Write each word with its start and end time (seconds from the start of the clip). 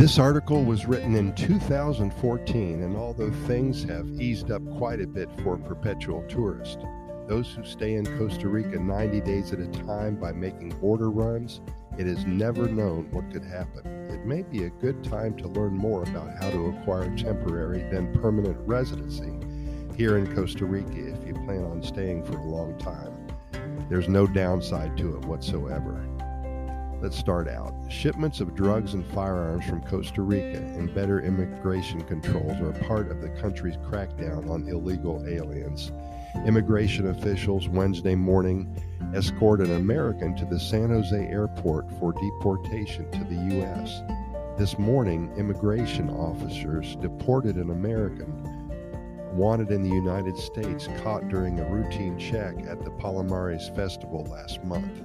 This 0.00 0.18
article 0.18 0.64
was 0.64 0.86
written 0.86 1.14
in 1.14 1.34
2014, 1.34 2.82
and 2.82 2.96
although 2.96 3.30
things 3.46 3.84
have 3.84 4.08
eased 4.18 4.50
up 4.50 4.62
quite 4.78 4.98
a 4.98 5.06
bit 5.06 5.28
for 5.42 5.58
perpetual 5.58 6.22
tourists, 6.26 6.82
those 7.28 7.52
who 7.52 7.62
stay 7.64 7.96
in 7.96 8.06
Costa 8.16 8.48
Rica 8.48 8.78
90 8.78 9.20
days 9.20 9.52
at 9.52 9.58
a 9.58 9.66
time 9.66 10.16
by 10.16 10.32
making 10.32 10.70
border 10.80 11.10
runs, 11.10 11.60
it 11.98 12.06
is 12.06 12.24
never 12.24 12.66
known 12.66 13.10
what 13.10 13.30
could 13.30 13.44
happen. 13.44 13.86
It 14.10 14.24
may 14.24 14.40
be 14.40 14.64
a 14.64 14.70
good 14.70 15.04
time 15.04 15.36
to 15.36 15.48
learn 15.48 15.74
more 15.74 16.02
about 16.04 16.32
how 16.42 16.48
to 16.48 16.68
acquire 16.68 17.14
temporary, 17.14 17.82
then 17.90 18.18
permanent 18.22 18.56
residency 18.66 19.34
here 19.98 20.16
in 20.16 20.34
Costa 20.34 20.64
Rica 20.64 21.12
if 21.12 21.26
you 21.26 21.34
plan 21.34 21.62
on 21.64 21.82
staying 21.82 22.24
for 22.24 22.38
a 22.38 22.46
long 22.46 22.78
time. 22.78 23.12
There's 23.90 24.08
no 24.08 24.26
downside 24.26 24.96
to 24.96 25.18
it 25.18 25.26
whatsoever. 25.26 26.02
Let's 27.00 27.16
start 27.16 27.48
out. 27.48 27.72
Shipments 27.88 28.40
of 28.40 28.54
drugs 28.54 28.92
and 28.92 29.06
firearms 29.06 29.64
from 29.64 29.80
Costa 29.80 30.20
Rica 30.20 30.58
and 30.58 30.94
better 30.94 31.22
immigration 31.22 32.02
controls 32.02 32.60
are 32.60 32.78
part 32.86 33.10
of 33.10 33.22
the 33.22 33.30
country's 33.30 33.78
crackdown 33.78 34.50
on 34.50 34.68
illegal 34.68 35.24
aliens. 35.26 35.92
Immigration 36.46 37.08
officials 37.08 37.70
Wednesday 37.70 38.14
morning 38.14 38.76
escorted 39.14 39.68
an 39.68 39.76
American 39.76 40.36
to 40.36 40.44
the 40.44 40.60
San 40.60 40.90
Jose 40.90 41.16
airport 41.16 41.90
for 41.92 42.12
deportation 42.12 43.10
to 43.12 43.24
the 43.24 43.56
U.S. 43.56 44.02
This 44.58 44.78
morning, 44.78 45.32
immigration 45.38 46.10
officers 46.10 46.96
deported 46.96 47.56
an 47.56 47.70
American 47.70 48.39
wanted 49.32 49.70
in 49.70 49.82
the 49.82 49.94
United 49.94 50.36
States 50.36 50.88
caught 51.02 51.28
during 51.28 51.60
a 51.60 51.70
routine 51.70 52.18
check 52.18 52.54
at 52.66 52.84
the 52.84 52.90
Palomares 52.90 53.74
Festival 53.74 54.24
last 54.24 54.62
month. 54.64 55.02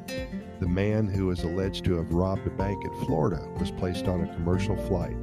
The 0.59 0.67
man 0.67 1.07
who 1.07 1.29
is 1.31 1.43
alleged 1.43 1.85
to 1.85 1.95
have 1.95 2.11
robbed 2.11 2.47
a 2.47 2.51
bank 2.51 2.83
in 2.83 3.05
Florida 3.05 3.47
was 3.59 3.71
placed 3.71 4.07
on 4.07 4.21
a 4.21 4.33
commercial 4.35 4.75
flight 4.75 5.15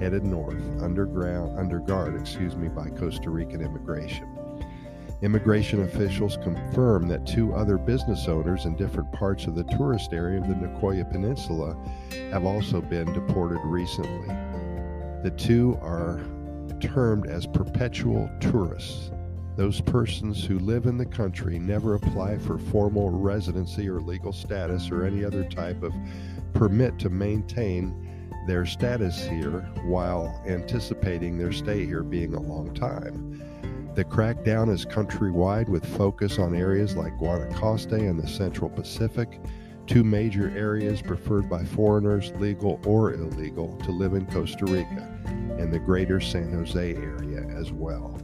headed 0.00 0.24
north 0.24 0.82
underground 0.82 1.56
under 1.58 1.78
guard, 1.78 2.20
excuse 2.20 2.56
me, 2.56 2.68
by 2.68 2.88
Costa 2.90 3.30
Rican 3.30 3.62
immigration. 3.62 4.28
Immigration 5.22 5.82
officials 5.82 6.36
confirmed 6.38 7.08
that 7.12 7.24
two 7.24 7.54
other 7.54 7.78
business 7.78 8.26
owners 8.26 8.64
in 8.64 8.74
different 8.74 9.12
parts 9.12 9.46
of 9.46 9.54
the 9.54 9.62
tourist 9.64 10.12
area 10.12 10.40
of 10.40 10.48
the 10.48 10.54
Nicoya 10.54 11.08
Peninsula 11.08 11.76
have 12.32 12.44
also 12.44 12.80
been 12.80 13.12
deported 13.12 13.60
recently. 13.62 14.26
The 15.22 15.32
two 15.36 15.78
are 15.80 16.20
termed 16.80 17.26
as 17.26 17.46
perpetual 17.46 18.30
tourists. 18.40 19.10
Those 19.56 19.80
persons 19.80 20.44
who 20.44 20.58
live 20.58 20.86
in 20.86 20.96
the 20.96 21.06
country 21.06 21.58
never 21.58 21.94
apply 21.94 22.38
for 22.38 22.58
formal 22.58 23.10
residency 23.10 23.88
or 23.88 24.00
legal 24.00 24.32
status 24.32 24.90
or 24.90 25.04
any 25.04 25.24
other 25.24 25.44
type 25.44 25.82
of 25.82 25.92
permit 26.54 26.98
to 27.00 27.10
maintain 27.10 28.08
their 28.46 28.64
status 28.66 29.24
here 29.26 29.60
while 29.84 30.42
anticipating 30.46 31.38
their 31.38 31.52
stay 31.52 31.84
here 31.84 32.02
being 32.02 32.34
a 32.34 32.40
long 32.40 32.72
time. 32.74 33.40
The 33.94 34.04
crackdown 34.04 34.70
is 34.70 34.86
countrywide 34.86 35.68
with 35.68 35.84
focus 35.98 36.38
on 36.38 36.54
areas 36.54 36.96
like 36.96 37.18
Guanacaste 37.18 37.92
and 37.92 38.18
the 38.18 38.26
Central 38.26 38.70
Pacific, 38.70 39.38
two 39.86 40.04
major 40.04 40.52
areas 40.56 41.02
preferred 41.02 41.48
by 41.48 41.64
foreigners, 41.64 42.32
legal 42.38 42.80
or 42.86 43.14
illegal, 43.14 43.76
to 43.78 43.90
live 43.90 44.14
in 44.14 44.26
Costa 44.26 44.64
Rica 44.64 45.08
and 45.58 45.72
the 45.72 45.78
greater 45.78 46.20
San 46.20 46.52
Jose 46.52 46.94
area 46.94 47.46
as 47.48 47.72
well. 47.72 48.18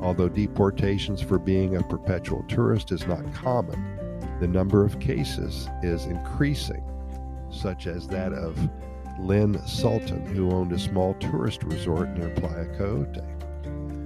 Although 0.00 0.28
deportations 0.28 1.20
for 1.20 1.38
being 1.38 1.76
a 1.76 1.82
perpetual 1.82 2.42
tourist 2.48 2.92
is 2.92 3.06
not 3.06 3.32
common, 3.32 3.82
the 4.40 4.48
number 4.48 4.84
of 4.84 5.00
cases 5.00 5.68
is 5.82 6.06
increasing, 6.06 6.82
such 7.50 7.86
as 7.86 8.08
that 8.08 8.32
of 8.32 8.58
Lynn 9.20 9.64
Sultan, 9.66 10.26
who 10.26 10.50
owned 10.50 10.72
a 10.72 10.78
small 10.78 11.14
tourist 11.14 11.62
resort 11.62 12.10
near 12.10 12.30
Playa 12.30 12.66
Coyote. 12.76 13.22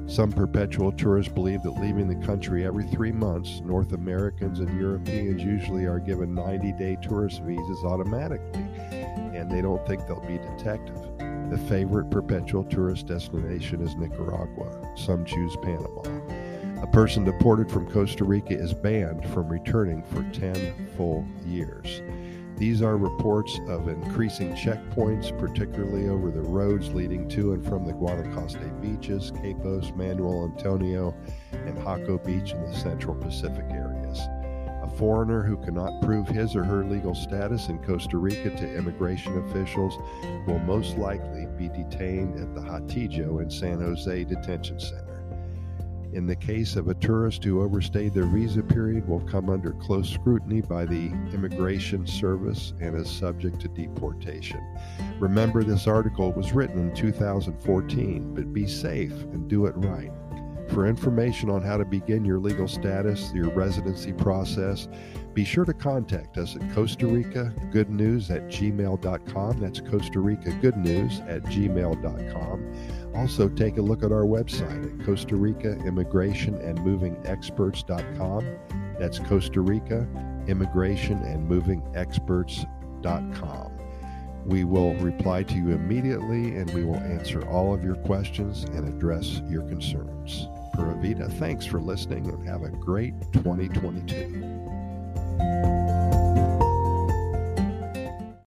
Some 0.09 0.33
perpetual 0.33 0.91
tourists 0.91 1.31
believe 1.31 1.63
that 1.65 1.83
leaving 1.83 2.09
the 2.09 2.27
country 2.27 2.65
every 2.65 2.85
three 2.85 3.13
months, 3.13 3.61
North 3.63 3.93
Americans 3.93 4.59
and 4.59 4.81
Europeans 4.81 5.45
usually 5.45 5.85
are 5.85 5.99
given 5.99 6.35
90 6.35 6.73
day 6.73 6.97
tourist 7.03 7.43
visas 7.43 7.85
automatically, 7.85 8.63
and 8.91 9.51
they 9.51 9.61
don't 9.61 9.87
think 9.87 10.07
they'll 10.07 10.21
be 10.21 10.39
detected. 10.39 10.97
The 11.51 11.59
favorite 11.69 12.11
perpetual 12.11 12.65
tourist 12.65 13.07
destination 13.07 13.83
is 13.83 13.97
Nicaragua. 13.97 14.95
Some 14.97 15.27
choose 15.27 15.55
Panama. 15.57 16.03
A 16.83 16.87
person 16.87 17.23
deported 17.23 17.71
from 17.71 17.91
Costa 17.91 18.25
Rica 18.25 18.55
is 18.59 18.73
banned 18.73 19.29
from 19.29 19.49
returning 19.49 20.03
for 20.05 20.23
10 20.33 20.89
full 20.97 21.27
years. 21.45 22.01
These 22.59 22.83
are 22.83 22.97
reports 22.97 23.61
of 23.69 23.87
increasing 23.87 24.53
checkpoints, 24.53 25.37
particularly 25.39 26.09
over 26.09 26.33
the 26.33 26.43
roads 26.43 26.93
leading 26.93 27.29
to 27.29 27.53
and 27.53 27.65
from 27.65 27.87
the 27.87 27.93
Guanacaste 27.93 28.83
beaches, 28.83 29.31
Quepos, 29.31 29.95
Manuel 29.95 30.53
Antonio, 30.53 31.15
and 31.53 31.79
Jaco 31.79 32.19
Beach 32.25 32.55
in 32.55 32.61
the 32.65 32.75
Central 32.75 33.15
Pacific 33.15 33.65
areas 33.71 34.19
A 34.83 34.91
foreigner 34.99 35.45
who 35.45 35.57
cannot 35.59 36.03
prove 36.03 36.27
his 36.27 36.57
or 36.57 36.65
her 36.65 36.85
legal 36.85 37.15
status 37.15 37.69
in 37.69 37.79
Costa 37.79 38.19
Rica 38.19 38.51
to 38.51 38.77
immigration 38.77 39.39
officials 39.47 39.97
will 40.49 40.59
most 40.59 40.99
likely 40.99 41.47
be 41.57 41.69
detained 41.69 42.41
at 42.41 42.57
the 42.57 42.61
Hatillo 42.61 43.41
in 43.41 43.51
San 43.51 43.79
Jose 43.79 44.25
Detention 44.25 44.81
Center. 44.81 45.18
In 46.13 46.27
the 46.27 46.37
case 46.37 46.77
of 46.77 46.89
a 46.89 46.95
tourist 46.95 47.45
who 47.45 47.61
overstayed 47.61 48.15
their 48.15 48.25
visa 48.25 48.63
period 48.63 49.07
will 49.07 49.21
come 49.21 49.51
under 49.51 49.73
close 49.73 50.09
scrutiny 50.09 50.63
by 50.63 50.87
the 50.87 51.13
Immigration 51.33 52.07
Service 52.07 52.73
and 52.81 52.97
is 52.97 53.11
subject 53.11 53.61
to 53.61 53.69
deportation. 53.69 54.61
Remember 55.21 55.63
this 55.63 55.87
article 55.87 56.33
was 56.33 56.53
written 56.53 56.79
in 56.79 56.95
2014, 56.95 58.35
but 58.35 58.53
be 58.55 58.67
safe 58.67 59.13
and 59.13 59.49
do 59.49 59.67
it 59.67 59.75
right. 59.77 60.11
For 60.69 60.87
information 60.87 61.51
on 61.51 61.63
how 61.63 61.77
to 61.79 61.85
begin 61.85 62.25
your 62.25 62.39
legal 62.39 62.69
status, 62.69 63.33
your 63.33 63.51
residency 63.51 64.13
process, 64.13 64.89
be 65.35 65.45
sure 65.45 65.65
to 65.65 65.73
contact 65.73 66.37
us 66.37 66.57
at 66.57 66.75
Costa 66.75 67.07
Rica 67.07 67.55
Good 67.71 67.91
News 67.91 68.31
at 68.31 68.49
gmail.com. 68.49 69.61
That's 69.61 69.81
Costa 69.81 70.21
Rica 70.21 70.51
Good 70.61 70.77
News 70.77 71.21
at 71.29 71.43
gmail.com. 71.45 73.13
Also, 73.15 73.49
take 73.49 73.79
a 73.79 73.83
look 73.83 74.03
at 74.03 74.13
our 74.13 74.25
website 74.25 75.01
at 75.01 75.07
Costa 75.07 75.37
Rica 75.37 75.79
Immigration 75.87 76.55
and 76.57 76.83
Moving 76.85 77.17
Experts.com. 77.25 78.45
That's 78.99 79.19
Costa 79.21 79.61
Rica 79.61 80.07
Immigration 80.49 81.19
and 81.23 81.49
Moving 81.49 81.83
Experts.com. 81.95 83.73
We 84.45 84.65
will 84.65 84.95
reply 84.95 85.43
to 85.45 85.55
you 85.55 85.71
immediately 85.71 86.57
and 86.57 86.73
we 86.73 86.85
will 86.85 86.97
answer 86.97 87.47
all 87.49 87.75
of 87.75 87.85
your 87.85 87.97
questions 87.97 88.65
and 88.65 88.89
address 88.89 89.43
your 89.49 89.63
concerns. 89.69 90.49
Pura 90.79 90.95
Vida. 90.95 91.29
Thanks 91.29 91.67
for 91.67 91.81
listening 91.81 92.29
and 92.29 92.49
have 92.49 92.63
a 92.63 92.69
great 92.69 93.15
2022. 93.33 96.08